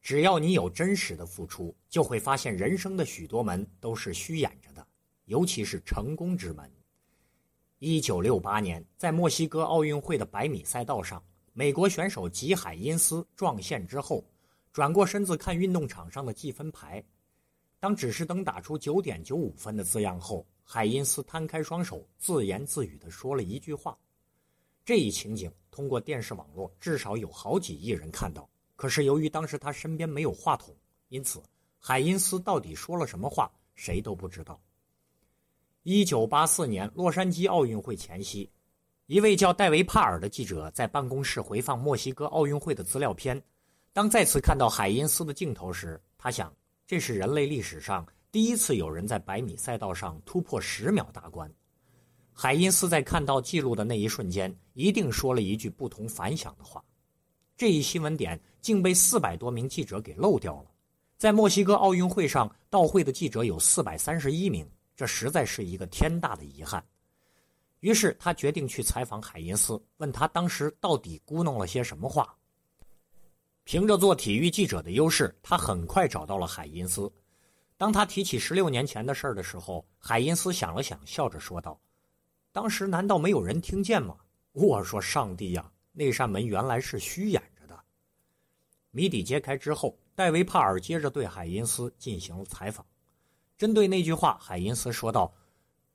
[0.00, 4.86] 只要你有真实的付出，就会发现人生的许多门都是虚掩着的，
[5.26, 6.70] 尤其是成功之门。
[7.80, 11.22] 一九六八年，在墨西哥奥运会的百米赛道上，
[11.52, 14.24] 美国选手吉海因斯撞线之后，
[14.72, 17.04] 转过身子看运动场上的计分牌。
[17.80, 23.96] 当指示灯打出九点九五分的字样后，海因斯摊开双手，自言自语地说了一句话。
[24.84, 28.48] 这一情景通过电视网络至少有好几亿人看到。
[28.78, 30.72] 可是由于当时他身边没有话筒，
[31.08, 31.42] 因此
[31.80, 34.60] 海因斯到底说了什么话，谁都不知道。
[35.82, 38.48] 一九八四年洛杉矶奥运会前夕，
[39.06, 43.42] 一位叫戴维·帕尔的记者在办公室回放墨西哥奥运会的资料片。
[43.92, 46.54] 当再次看到海因斯的镜头时，他想，
[46.86, 51.52] 这是人类历史上第一次有人在百米赛道上突破十秒大关。
[52.32, 56.80] 海因斯在看到记录的那一瞬间，一定说了一句不同凡响的话。
[57.58, 60.70] 这一新闻点竟被四百多名记者给漏掉了。
[61.16, 64.64] 在墨西哥奥运会上，到会的记者有四百三十一名，
[64.94, 66.82] 这实在是一个天大的遗憾。
[67.80, 72.32] 于是他决定去采访海因斯，问他当时到底咕哝了些什么话。
[73.64, 77.12] 凭着做体育记者的优势，他很快找到了海因斯。
[77.76, 81.76] 当他提起十六年前的事儿的时候，海因斯想了想，笑着说道
[82.52, 84.16] ：“当时难道没有人听见吗？”
[84.54, 87.42] 我说：“上帝呀！”那扇门原来是虚掩。
[88.90, 92.84] 谜底揭开之后，戴维·帕尔接着对海因斯进行了采访。
[93.56, 95.32] 针对那句话，海因斯说道：“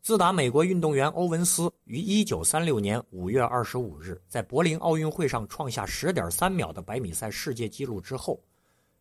[0.00, 8.40] 自打美国运动员欧文斯于1936年5月25日在柏林奥运会上创下10.3秒的百米赛世界纪录之后，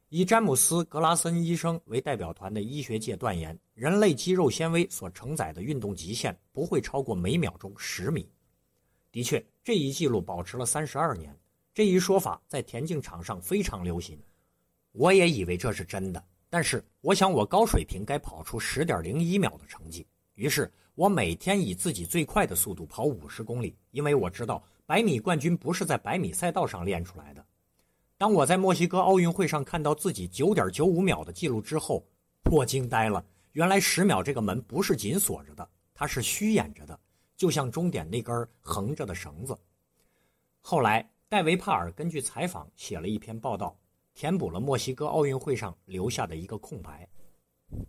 [0.10, 8.28] 以詹姆斯·格拉森医生为代表团的医学界断言，人类肌肉纤维所承载的运动极限不会超过每秒钟10米。”
[9.12, 11.36] 的确，这一记录保持了三十二年。
[11.78, 14.20] 这一说法在田径场上非常流行，
[14.94, 16.26] 我也以为这是真的。
[16.50, 20.04] 但是，我想我高水平该跑出十点零一秒的成绩。
[20.34, 27.46] 于是，我每天以自己最快的速度跑五十公里，因为我知道百米冠军不是在百米赛道上练出来的。
[28.18, 32.04] 当我在墨西哥奥运会上看到自己九点九五秒的记录之后，
[32.50, 33.24] 我惊呆了。
[33.52, 37.00] 原来十秒这个门不是紧锁着的，它是虚掩着的。
[37.36, 39.56] 就像终点那根横着的绳子。
[40.60, 43.78] 后来，戴维·帕尔根据采访写了一篇报道，
[44.14, 47.06] 填补了墨西哥奥运会上留下的一个空白。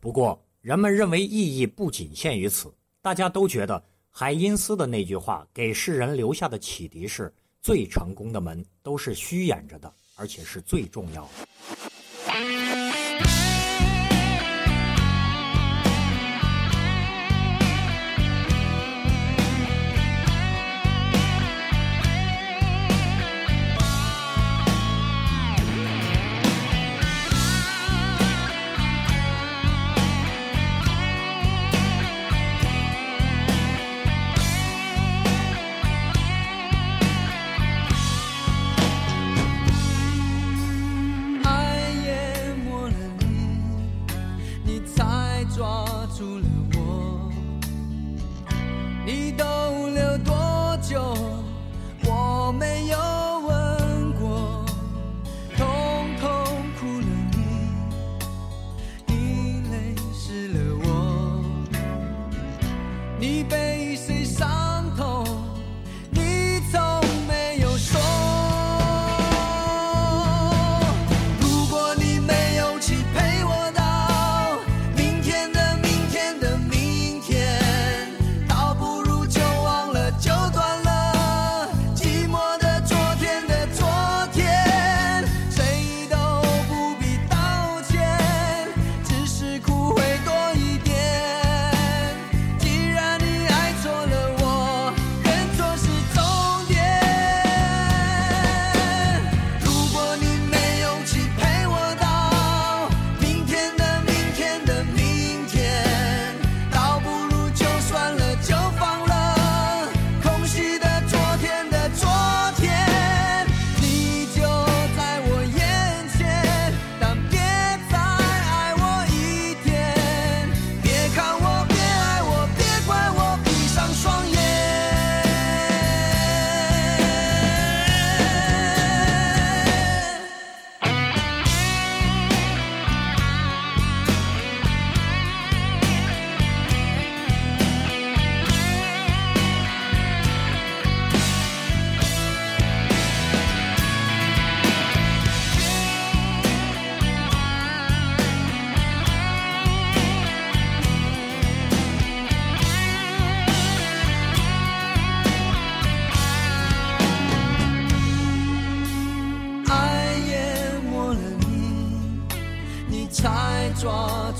[0.00, 11.30] 不过，人们认为意义不仅限于此，大家都觉得海因斯的那句话给世人留下的启迪是：最成功的门都是虚掩着的，而且是最重要的。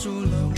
[0.01, 0.58] 住了